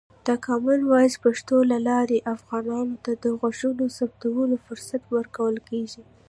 د 0.27 0.29
کامن 0.45 0.79
وایس 0.91 1.15
پښتو 1.25 1.57
له 1.71 1.77
لارې، 1.89 2.25
افغانانو 2.35 2.95
ته 3.03 3.11
د 3.23 3.25
غږونو 3.39 3.85
ثبتولو 3.97 4.55
فرصت 4.65 5.03
ورکول 5.17 5.55
کېږي. 5.69 6.01